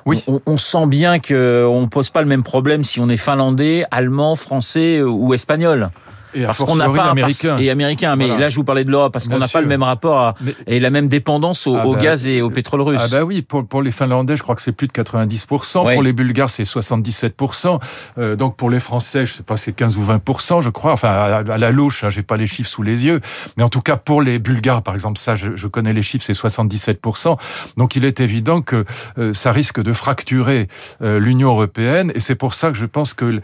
Oui. 0.07 0.23
On, 0.25 0.41
on 0.47 0.57
sent 0.57 0.87
bien 0.87 1.19
que 1.19 1.67
on 1.69 1.87
pose 1.87 2.09
pas 2.09 2.21
le 2.21 2.27
même 2.27 2.41
problème 2.43 2.83
si 2.83 2.99
on 2.99 3.09
est 3.09 3.17
finlandais, 3.17 3.85
allemand, 3.91 4.35
français 4.35 4.97
euh, 4.97 5.05
ou 5.07 5.35
espagnol. 5.35 5.91
Et 6.35 6.43
Parce 6.45 6.63
qu'on 6.63 6.75
n'a 6.75 6.89
pas 6.89 7.09
américain. 7.11 7.57
et 7.57 7.69
américain. 7.69 8.15
Mais 8.15 8.25
Voilà. 8.27 8.41
là, 8.41 8.49
je 8.49 8.55
vous 8.55 8.63
parlais 8.63 8.83
de 8.83 8.91
l'Europe 8.91 9.13
parce 9.13 9.27
qu'on 9.27 9.37
n'a 9.37 9.47
pas 9.47 9.61
le 9.61 9.67
même 9.67 9.83
rapport 9.83 10.19
à, 10.19 10.35
Mais- 10.41 10.55
et 10.67 10.79
la 10.79 10.89
même 10.89 11.07
dépendance 11.07 11.67
au, 11.67 11.75
Ah 11.77 11.85
au 11.85 11.93
bah, 11.95 12.01
gaz 12.01 12.27
et 12.27 12.41
au 12.41 12.49
pétrole 12.49 12.81
russe. 12.81 13.01
Ah 13.03 13.07
bah 13.11 13.23
oui, 13.23 13.41
pour, 13.41 13.65
pour 13.67 13.81
les 13.81 13.91
Finlandais, 13.91 14.35
je 14.37 14.43
crois 14.43 14.55
que 14.55 14.61
c'est 14.61 14.71
plus 14.71 14.87
de 14.87 14.93
90%. 14.93 15.85
Ouais. 15.85 15.93
Pour 15.93 16.03
les 16.03 16.13
Bulgares, 16.13 16.49
c'est 16.49 16.63
77%. 16.65 17.79
Euh, 18.17 18.35
donc 18.35 18.55
pour 18.55 18.69
les 18.69 18.79
Français, 18.79 19.25
je 19.25 19.33
sais 19.33 19.43
pas, 19.43 19.57
c'est 19.57 19.73
15 19.73 19.97
ou 19.97 20.03
20%, 20.03 20.61
je 20.61 20.69
crois. 20.69 20.93
Enfin, 20.93 21.09
à, 21.09 21.37
à 21.53 21.57
la 21.57 21.71
louche, 21.71 22.03
hein, 22.03 22.09
j'ai 22.09 22.23
pas 22.23 22.37
les 22.37 22.47
chiffres 22.47 22.69
sous 22.69 22.83
les 22.83 23.05
yeux. 23.05 23.21
Mais 23.57 23.63
en 23.63 23.69
tout 23.69 23.81
cas, 23.81 23.97
pour 23.97 24.21
les 24.21 24.39
Bulgares, 24.39 24.83
par 24.83 24.93
exemple, 24.93 25.17
ça, 25.19 25.35
je, 25.35 25.55
je 25.55 25.67
connais 25.67 25.93
les 25.93 26.01
chiffres, 26.03 26.25
c'est 26.25 26.33
77%. 26.33 27.37
Donc 27.77 27.95
il 27.95 28.05
est 28.05 28.19
évident 28.19 28.61
que 28.61 28.85
euh, 29.17 29.33
ça 29.33 29.51
risque 29.51 29.81
de 29.81 29.93
fracturer 29.93 30.67
euh, 31.01 31.19
l'Union 31.19 31.49
européenne. 31.49 32.11
Et 32.15 32.19
c'est 32.19 32.35
pour 32.35 32.53
ça 32.53 32.71
que 32.71 32.77
je 32.77 32.85
pense 32.85 33.13
que 33.13 33.25
euh, 33.25 33.39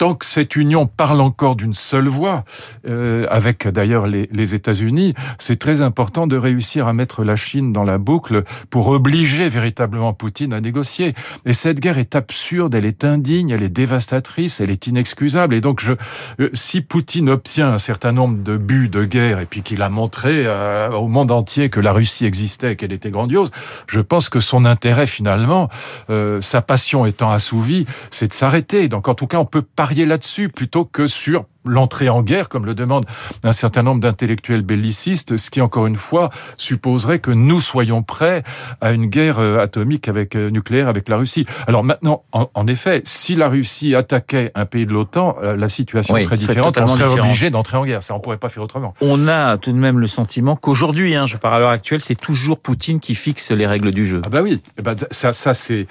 tant 0.00 0.14
que 0.14 0.24
cette 0.24 0.56
union 0.56 0.86
parle 0.86 1.20
encore 1.20 1.56
d'une 1.56 1.74
seule 1.74 2.08
voix, 2.08 2.44
euh, 2.88 3.26
avec 3.28 3.68
d'ailleurs 3.68 4.06
les, 4.06 4.54
États-Unis, 4.54 5.12
c'est 5.38 5.58
très 5.58 5.82
important 5.82 6.26
de 6.26 6.38
réussir 6.38 6.88
à 6.88 6.94
mettre 6.94 7.22
la 7.22 7.36
Chine 7.36 7.70
dans 7.70 7.84
la 7.84 7.98
boucle 7.98 8.44
pour 8.70 8.88
obliger 8.88 9.50
véritablement 9.50 10.14
Poutine 10.14 10.54
à 10.54 10.62
négocier. 10.62 11.12
Et 11.44 11.52
cette 11.52 11.80
guerre 11.80 11.98
est 11.98 12.16
absurde, 12.16 12.74
elle 12.74 12.86
est 12.86 13.04
indigne, 13.04 13.50
elle 13.50 13.62
est 13.62 13.68
dévastatrice, 13.68 14.62
elle 14.62 14.70
est 14.70 14.86
inexcusable. 14.86 15.54
Et 15.54 15.60
donc, 15.60 15.80
je, 15.80 15.92
euh, 16.40 16.48
si 16.54 16.80
Poutine 16.80 17.28
obtient 17.28 17.70
un 17.70 17.78
certain 17.78 18.12
nombre 18.12 18.42
de 18.42 18.56
buts 18.56 18.88
de 18.88 19.04
guerre 19.04 19.38
et 19.38 19.44
puis 19.44 19.60
qu'il 19.60 19.82
a 19.82 19.90
montré 19.90 20.46
euh, 20.46 20.90
au 20.92 21.08
monde 21.08 21.30
entier 21.30 21.68
que 21.68 21.78
la 21.78 21.92
Russie 21.92 22.24
existait, 22.24 22.74
qu'elle 22.74 22.94
était 22.94 23.10
grandiose, 23.10 23.50
je 23.86 24.00
pense 24.00 24.30
que 24.30 24.40
son 24.40 24.64
intérêt 24.64 25.06
finalement, 25.06 25.68
euh, 26.08 26.40
sa 26.40 26.62
passion 26.62 27.04
étant 27.04 27.30
assouvie, 27.30 27.84
c'est 28.10 28.28
de 28.28 28.32
s'arrêter. 28.32 28.88
Donc, 28.88 29.06
en 29.06 29.14
tout 29.14 29.26
cas, 29.26 29.38
on 29.38 29.44
peut 29.44 29.60
là-dessus 29.94 30.48
plutôt 30.48 30.84
que 30.84 31.06
sur 31.06 31.46
l'entrée 31.64 32.08
en 32.08 32.22
guerre, 32.22 32.48
comme 32.48 32.64
le 32.66 32.74
demandent 32.74 33.06
un 33.44 33.52
certain 33.52 33.82
nombre 33.82 34.00
d'intellectuels 34.00 34.62
bellicistes, 34.62 35.36
ce 35.36 35.50
qui, 35.50 35.60
encore 35.60 35.86
une 35.86 35.96
fois, 35.96 36.30
supposerait 36.56 37.18
que 37.18 37.30
nous 37.30 37.60
soyons 37.60 38.02
prêts 38.02 38.42
à 38.80 38.92
une 38.92 39.06
guerre 39.06 39.38
euh, 39.38 39.58
atomique 39.58 40.08
avec 40.08 40.36
euh, 40.36 40.50
nucléaire 40.50 40.88
avec 40.88 41.08
la 41.08 41.16
Russie. 41.16 41.46
Alors 41.66 41.84
maintenant, 41.84 42.22
en, 42.32 42.48
en 42.54 42.66
effet, 42.66 43.02
si 43.04 43.34
la 43.34 43.48
Russie 43.48 43.94
attaquait 43.94 44.52
un 44.54 44.64
pays 44.66 44.86
de 44.86 44.92
l'OTAN, 44.92 45.36
euh, 45.42 45.56
la 45.56 45.68
situation 45.68 46.14
Oui, 46.14 46.22
serait 46.22 46.36
serait 46.36 46.54
différente. 46.54 46.78
On 46.78 46.86
serait 46.86 47.04
différente. 47.04 47.26
obligé 47.26 47.50
d'entrer 47.50 47.76
en 47.76 47.84
guerre. 47.84 48.02
Ça, 48.02 48.14
on 48.14 48.20
pourrait 48.20 48.36
pas 48.38 48.48
faire 48.48 48.62
autrement. 48.62 48.94
On 49.00 49.28
a 49.28 49.58
tout 49.58 49.72
de 49.72 49.76
même 49.78 49.98
le 49.98 50.06
sentiment 50.06 50.56
qu'aujourd'hui, 50.56 51.14
hein, 51.14 51.26
je 51.26 51.36
parle 51.36 51.54
à 51.54 51.58
l'heure 51.58 51.70
actuelle, 51.70 52.00
c'est 52.00 52.14
toujours 52.20 52.58
Poutine 52.60 53.00
qui 53.00 53.14
fixe 53.14 53.50
les 53.50 53.66
règles 53.66 53.90
du 53.92 54.06
jeu. 54.06 54.22
Ah 54.24 54.28
bah 54.28 54.42
oui, 54.42 54.60
Eh 54.78 54.82
ben, 54.82 54.94
ça, 55.10 55.32
ça 55.32 55.54
c'est 55.54 55.86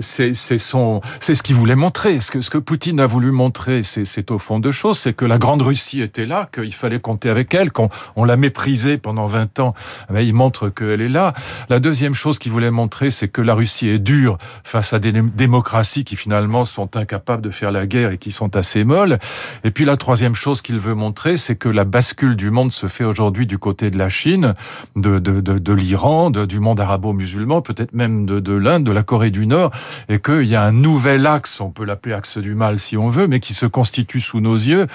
c'est 0.00 0.34
c'est 0.34 0.58
son 0.58 1.00
c'est 1.20 1.34
ce 1.34 1.42
qu'il 1.42 1.56
voulait 1.56 1.76
montrer. 1.76 2.20
Ce 2.20 2.30
que 2.30 2.40
ce 2.40 2.50
que 2.50 2.58
Poutine 2.58 3.00
a 3.00 3.06
voulu 3.06 3.30
montrer, 3.30 3.82
c'est 3.82 4.04
c'est 4.04 4.30
au 4.30 4.38
fond 4.38 4.58
de 4.60 4.70
choses, 4.70 4.98
c'est 5.08 5.14
que 5.14 5.24
la 5.24 5.38
grande 5.38 5.62
Russie 5.62 6.02
était 6.02 6.26
là, 6.26 6.50
qu'il 6.52 6.74
fallait 6.74 7.00
compter 7.00 7.30
avec 7.30 7.54
elle, 7.54 7.72
qu'on 7.72 7.88
on 8.14 8.24
l'a 8.24 8.36
méprisée 8.36 8.98
pendant 8.98 9.24
20 9.24 9.58
ans. 9.58 9.72
Eh 10.10 10.12
ben, 10.12 10.20
il 10.20 10.34
montre 10.34 10.68
qu'elle 10.68 11.00
est 11.00 11.08
là. 11.08 11.32
La 11.70 11.80
deuxième 11.80 12.12
chose 12.12 12.38
qu'il 12.38 12.52
voulait 12.52 12.70
montrer, 12.70 13.10
c'est 13.10 13.28
que 13.28 13.40
la 13.40 13.54
Russie 13.54 13.88
est 13.88 13.98
dure 13.98 14.36
face 14.64 14.92
à 14.92 14.98
des 14.98 15.12
dé- 15.12 15.22
démocraties 15.22 16.04
qui 16.04 16.14
finalement 16.14 16.66
sont 16.66 16.94
incapables 16.94 17.40
de 17.40 17.48
faire 17.48 17.72
la 17.72 17.86
guerre 17.86 18.10
et 18.10 18.18
qui 18.18 18.32
sont 18.32 18.54
assez 18.54 18.84
molles. 18.84 19.18
Et 19.64 19.70
puis 19.70 19.86
la 19.86 19.96
troisième 19.96 20.34
chose 20.34 20.60
qu'il 20.60 20.78
veut 20.78 20.94
montrer, 20.94 21.38
c'est 21.38 21.56
que 21.56 21.70
la 21.70 21.84
bascule 21.84 22.36
du 22.36 22.50
monde 22.50 22.70
se 22.70 22.86
fait 22.86 23.04
aujourd'hui 23.04 23.46
du 23.46 23.56
côté 23.56 23.90
de 23.90 23.96
la 23.96 24.10
Chine, 24.10 24.54
de, 24.94 25.18
de, 25.20 25.40
de, 25.40 25.56
de 25.56 25.72
l'Iran, 25.72 26.28
du 26.28 26.60
monde 26.60 26.80
arabo-musulman, 26.80 27.62
peut-être 27.62 27.94
même 27.94 28.26
de, 28.26 28.40
de 28.40 28.52
l'Inde, 28.52 28.84
de 28.84 28.92
la 28.92 29.04
Corée 29.04 29.30
du 29.30 29.46
Nord, 29.46 29.70
et 30.10 30.18
qu'il 30.18 30.44
y 30.44 30.54
a 30.54 30.62
un 30.64 30.72
nouvel 30.72 31.26
axe, 31.26 31.62
on 31.62 31.70
peut 31.70 31.86
l'appeler 31.86 32.14
axe 32.14 32.36
du 32.36 32.54
mal 32.54 32.78
si 32.78 32.98
on 32.98 33.08
veut, 33.08 33.26
mais 33.26 33.40
qui 33.40 33.54
se 33.54 33.64
constitue 33.64 34.20
sous 34.20 34.40
nos 34.40 34.56
yeux, 34.58 34.86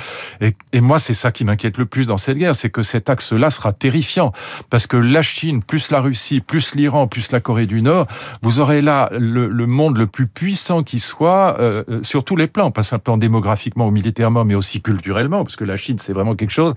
Et, 0.42 0.82
moi, 0.82 1.00
c'est 1.00 1.14
ça 1.14 1.32
qui 1.32 1.46
m'inquiète 1.46 1.78
le 1.78 1.86
plus 1.86 2.08
dans 2.08 2.18
cette 2.18 2.38
guerre, 2.38 2.56
c'est 2.56 2.70
que 2.70 2.84
cet 2.84 3.10
axe-là 3.10 3.50
sera 3.50 3.74
terrifiant. 3.74 4.32
Parce 4.70 4.88
que 4.88 4.98
la 4.98 5.22
Chine, 5.22 5.64
plus 5.64 5.92
la 5.92 6.02
Russie, 6.02 6.42
plus 6.42 6.76
l'Iran, 6.76 7.08
plus 7.08 7.32
la 7.32 7.40
Corée 7.40 7.66
du 7.66 7.82
Nord, 7.82 8.08
vous 8.42 8.60
aurez 8.60 8.82
là 8.82 9.10
le, 9.12 9.48
monde 9.66 9.98
le 9.98 10.08
plus 10.08 10.28
puissant 10.28 10.84
qui 10.84 11.00
soit 11.00 11.58
euh, 11.60 11.84
euh, 11.90 12.00
sur 12.04 12.24
tous 12.24 12.36
les 12.36 12.48
plans, 12.48 12.72
pas 12.72 12.84
simplement 12.84 13.18
démographiquement 13.18 13.88
ou 13.88 13.92
militairement, 13.92 14.46
mais 14.46 14.56
aussi 14.56 14.82
culturellement, 14.82 15.44
parce 15.44 15.56
que 15.56 15.64
la 15.64 15.78
Chine, 15.78 15.98
c'est 16.00 16.14
vraiment 16.14 16.36
quelque 16.36 16.52
chose, 16.52 16.74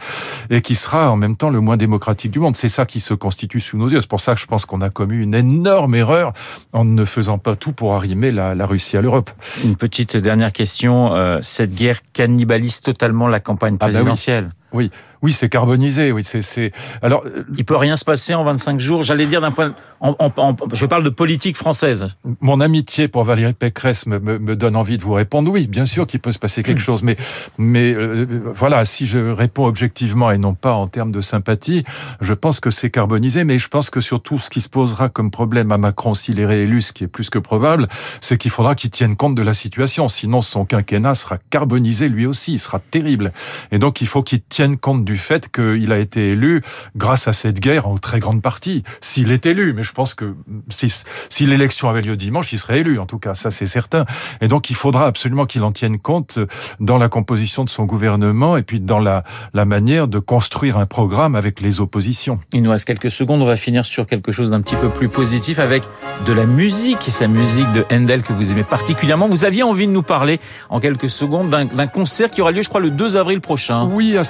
et 0.51 0.61
qui 0.61 0.75
sera 0.75 1.11
en 1.11 1.17
même 1.17 1.37
temps 1.37 1.51
le 1.51 1.61
moins 1.61 1.77
démocratique 1.77 2.31
du 2.31 2.39
monde. 2.39 2.57
C'est 2.57 2.69
ça 2.69 2.87
qui 2.87 3.01
se 3.01 3.15
constitue 3.15 3.61
sous 3.61 3.77
nos 3.77 3.89
yeux. 3.89 4.01
C'est 4.01 4.11
pour 4.11 4.21
ça 4.21 4.35
que 4.35 4.41
je 4.41 4.47
pense 4.47 4.65
qu'on 4.67 4.81
a 4.81 4.91
commis 4.91 5.17
une 5.17 5.35
énorme 5.35 5.95
erreur 5.95 6.33
en 6.73 6.85
ne 6.85 7.05
faisant 7.05 7.39
pas 7.39 7.57
tout 7.57 7.73
pour 7.73 7.95
arrimer 7.95 8.31
la, 8.31 8.67
Russie 8.67 8.97
à 8.97 9.03
l'Europe. 9.03 9.31
Une 9.65 9.77
petite 9.77 10.17
dernière 10.17 10.53
question. 10.53 11.15
Euh, 11.15 11.39
cette 11.43 11.75
guerre 11.75 12.01
cannibalise 12.13 12.81
totalement 12.81 13.16
la 13.29 13.41
campagne 13.41 13.79
présidentielle. 13.79 14.49
Ah 14.51 14.55
bah 14.55 14.69
oui. 14.73 14.85
oui. 14.85 14.91
Oui, 15.23 15.33
c'est 15.33 15.49
carbonisé. 15.49 16.13
Oui, 16.13 16.23
c'est. 16.25 16.73
Alors, 17.03 17.25
il 17.57 17.65
peut 17.65 17.77
rien 17.77 17.97
se 17.97 18.05
passer 18.05 18.35
en 18.35 18.45
25 18.45 18.81
jours. 18.81 19.03
J'allais 19.03 19.27
dire 19.27 19.41
d'un 19.41 19.51
point. 19.51 19.75
En, 20.01 20.15
en, 20.19 20.33
en, 20.37 20.57
je 20.73 20.87
parle 20.87 21.05
de 21.05 21.11
politique 21.11 21.57
française. 21.57 22.09
Mon 22.41 22.61
amitié 22.61 23.09
pour 23.09 23.25
Valérie 23.25 23.55
Pécresse 23.55 24.07
me, 24.07 24.19
me, 24.19 24.39
me 24.39 24.57
donne 24.57 24.77
envie 24.77 24.99
de 24.99 25.03
vous 25.03 25.15
répondre. 25.15 25.51
Oui, 25.51 25.67
bien 25.67 25.87
sûr 25.87 26.07
qu'il 26.07 26.21
peut 26.21 26.33
se 26.33 26.39
passer 26.39 26.63
quelque 26.63 26.81
chose, 26.81 27.03
mais 27.03 27.17
mais 27.59 27.95
euh, 27.95 28.27
voilà, 28.55 28.85
si 28.85 29.07
je 29.07 29.19
réponds 29.19 29.67
objectivement 29.67 30.31
et 30.31 30.39
non 30.39 30.55
pas 30.55 30.73
en 30.73 30.87
termes 30.87 31.13
de 31.13 31.21
sympathie, 31.21 31.85
je 32.21 32.35
pense 32.35 32.61
que 32.61 32.71
c'est 32.71 32.91
carbonisé. 32.91 33.45
Mais 33.45 33.59
je 33.59 33.69
pense 33.69 33.91
que 33.91 34.01
surtout, 34.01 34.39
ce 34.39 34.51
qui 34.51 34.61
se 34.61 34.69
posera 34.69 35.09
comme 35.09 35.31
problème 35.31 35.73
à 35.73 35.79
Macron 35.79 36.15
s'il 36.15 36.41
est 36.41 36.47
réélu, 36.47 36.83
ce 36.83 36.93
qui 36.93 37.05
est 37.05 37.09
plus 37.09 37.31
que 37.31 37.39
probable, 37.39 37.89
c'est 38.21 38.37
qu'il 38.39 38.51
faudra 38.51 38.75
qu'il 38.75 38.91
tienne 38.91 39.17
compte 39.17 39.35
de 39.35 39.43
la 39.43 39.55
situation. 39.55 40.09
Sinon, 40.09 40.43
son 40.43 40.65
quinquennat 40.65 41.15
sera 41.15 41.39
carbonisé 41.51 42.09
lui 42.09 42.27
aussi. 42.27 42.55
Il 42.55 42.59
sera 42.59 42.79
terrible. 42.79 43.33
Et 43.73 43.79
donc, 43.79 44.01
il 44.01 44.07
faut 44.07 44.23
qu'il 44.23 44.43
tienne 44.43 44.77
compte 44.77 45.05
du 45.07 45.17
fait 45.17 45.51
qu'il 45.51 45.93
a 45.93 45.99
été 45.99 46.33
élu 46.33 46.61
grâce 46.97 47.29
à 47.29 47.33
cette 47.33 47.61
guerre 47.61 47.89
en 47.89 47.97
très 47.97 48.19
grande 48.19 48.43
partie. 48.43 48.83
S'il 49.01 49.33
est 49.33 49.47
élu, 49.47 49.73
mais 49.73 49.83
je 49.83 49.93
pense 49.93 50.13
que 50.13 50.35
si, 50.69 50.93
si 51.31 51.47
l'élection 51.47 51.89
avait 51.89 52.03
lieu 52.03 52.17
dimanche, 52.17 52.53
il 52.53 52.59
serait 52.59 52.81
élu, 52.81 52.99
en 52.99 53.07
tout 53.07 53.19
cas, 53.19 53.35
ça 53.35 53.51
c'est 53.51 53.67
certain. 53.67 54.05
Et 54.43 54.49
donc 54.49 54.69
il 54.69 54.77
faudra 54.77 55.07
absolument 55.07 55.47
qu'il 55.47 55.63
en 55.63 55.73
tienne 55.73 55.99
compte 55.99 56.39
dans 56.81 56.99
la 56.99 57.09
composition 57.09 57.65
de 57.65 57.71
son 57.71 57.85
gouvernement 57.85 58.59
et 58.59 58.63
puis 58.63 58.81
dans 58.81 58.99
la, 58.99 59.25
la 59.55 59.65
manière 59.65 60.09
de 60.09 60.19
construire 60.19 60.77
un 60.77 60.87
programme 60.87 61.35
avec 61.35 61.61
les 61.61 61.81
oppositions. 61.81 62.39
Il 62.53 62.63
nous 62.63 62.71
reste 62.71 62.85
quelques 62.85 63.11
secondes, 63.11 63.41
on 63.41 63.47
va 63.47 63.57
finir 63.57 63.87
sur 63.87 64.07
quelque 64.07 64.33
chose 64.33 64.51
d'un 64.51 64.61
petit 64.61 64.77
peu 64.77 64.91
plus 64.91 65.09
positif 65.09 65.59
avec 65.59 65.83
de 66.27 66.33
la 66.33 66.45
musique, 66.45 67.09
et 67.09 67.11
sa 67.11 67.29
musique 67.29 67.71
de 67.73 67.85
Handel 67.93 68.23
que 68.23 68.33
vous 68.33 68.51
aimez 68.51 68.65
particulièrement. 68.65 69.29
Vous 69.29 69.45
aviez 69.45 69.63
envie 69.63 69.87
de 69.87 69.93
nous 69.93 70.03
parler 70.03 70.41
en 70.71 70.81
quelques 70.81 71.09
secondes 71.09 71.51
d'un 71.51 71.87
concert 71.87 72.31
qui 72.31 72.41
aura 72.41 72.51
lieu, 72.51 72.63
je 72.63 72.69
crois, 72.69 72.81
le 72.81 72.91
2 72.91 73.17
avril 73.17 73.41
prochain. 73.41 73.89
Oui, 73.91 74.17
à 74.17 74.25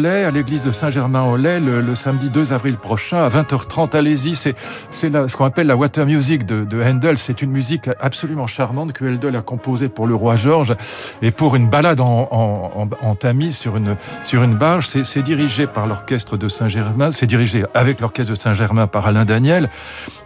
Saint-Germain-en 0.00 0.28
à 0.28 0.30
l'église 0.30 0.64
de 0.64 0.72
Saint-Germain-en-Laye 0.72 1.60
le, 1.60 1.80
le, 1.80 1.94
samedi 1.94 2.30
2 2.30 2.52
avril 2.52 2.76
prochain 2.76 3.18
à 3.18 3.28
20h30. 3.28 3.94
Allez-y, 3.94 4.34
c'est 4.34 4.54
ce 4.90 5.36
qu'on 5.36 5.44
appelle 5.44 5.66
la 5.66 5.76
water 5.76 6.06
music 6.06 6.46
de, 6.46 6.64
de 6.64 6.82
Handel. 6.82 7.18
C'est 7.18 7.42
une 7.42 7.50
musique 7.50 7.90
absolument 8.00 8.46
charmante 8.46 8.92
que 8.92 9.04
Handel 9.04 9.36
a 9.36 9.42
composée 9.42 9.88
pour 9.88 10.06
le 10.06 10.14
roi 10.14 10.36
George 10.36 10.74
et 11.20 11.30
pour 11.30 11.54
une 11.56 11.68
balade 11.68 12.00
en, 12.00 12.28
en, 12.30 12.70
en, 12.82 13.06
en 13.06 13.14
Tamise 13.14 13.58
sur 13.58 13.76
une 13.76 13.96
sur 14.24 14.42
une 14.42 14.56
barge. 14.56 14.86
C'est 14.86 15.22
dirigé 15.22 15.66
par 15.66 15.86
l'orchestre 15.86 16.36
de 16.36 16.48
Saint-Germain. 16.48 17.10
C'est 17.10 17.26
dirigé 17.26 17.64
avec 17.74 18.00
l'orchestre 18.00 18.32
de 18.32 18.38
Saint-Germain 18.38 18.86
par 18.86 19.06
Alain 19.06 19.24
Daniel, 19.24 19.68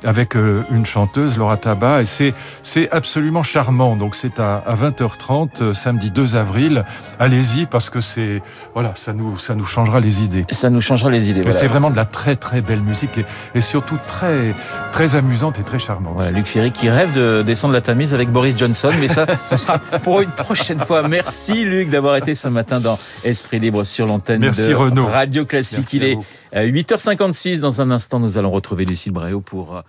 avec 0.04 0.36
euh, 0.36 0.62
une 0.70 0.86
chanteuse 0.86 1.36
Laura 1.36 1.56
Tabat 1.56 2.02
et 2.02 2.32
c'est 2.62 2.92
absolument 2.92 3.42
charmant. 3.42 3.96
Donc 3.96 4.14
c'est 4.14 4.38
à, 4.38 4.56
à 4.58 4.74
20h30 4.76 5.62
euh, 5.62 5.72
samedi 5.72 6.10
2 6.10 6.36
avril. 6.36 6.84
Allez-y 7.18 7.66
parce 7.66 7.90
que 7.90 8.00
c'est 8.00 8.42
voilà 8.74 8.92
ça 8.94 9.12
nous 9.12 9.38
ça 9.38 9.54
nous 9.64 9.70
changera 9.70 9.98
les 9.98 10.22
idées. 10.22 10.44
Ça 10.50 10.68
nous 10.68 10.82
changera 10.82 11.10
les 11.10 11.30
idées. 11.30 11.40
Voilà. 11.40 11.58
C'est 11.58 11.66
vraiment 11.66 11.90
de 11.90 11.96
la 11.96 12.04
très 12.04 12.36
très 12.36 12.60
belle 12.60 12.82
musique 12.82 13.16
et, 13.16 13.24
et, 13.54 13.62
surtout 13.62 13.96
très 14.06 14.54
très 14.92 15.16
amusante 15.16 15.58
et 15.58 15.62
très 15.62 15.78
charmante. 15.78 16.12
Voilà, 16.16 16.30
Luc 16.30 16.46
Ferry 16.46 16.70
qui 16.70 16.90
rêve 16.90 17.14
de 17.14 17.42
descendre 17.42 17.72
la 17.72 17.80
Tamise 17.80 18.12
avec 18.12 18.30
Boris 18.30 18.58
Johnson, 18.58 18.90
mais 19.00 19.08
ça, 19.08 19.24
ça 19.48 19.56
sera 19.56 19.78
pour 19.78 20.20
une 20.20 20.30
prochaine 20.30 20.80
fois. 20.80 21.08
Merci 21.08 21.64
Luc 21.64 21.88
d'avoir 21.88 22.16
été 22.16 22.34
ce 22.34 22.48
matin 22.48 22.78
dans 22.78 22.98
Esprit 23.24 23.58
Libre 23.58 23.84
sur 23.84 24.06
l'antenne 24.06 24.42
de 24.42 24.74
Renaud. 24.74 25.06
Radio 25.06 25.46
Classique. 25.46 25.88
Merci 25.92 26.18
Il 26.52 26.64
est 26.64 26.82
8h56. 26.82 27.60
Dans 27.60 27.80
un 27.80 27.90
instant, 27.90 28.20
nous 28.20 28.36
allons 28.36 28.50
retrouver 28.50 28.84
Lucille 28.84 29.12
Bréau 29.12 29.40
pour 29.40 29.82